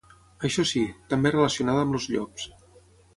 Això 0.47 0.63
sí: 0.69 0.79
també 1.13 1.31
relacionada 1.35 1.83
amb 1.83 1.99
els 1.99 2.09
llops. 2.15 2.49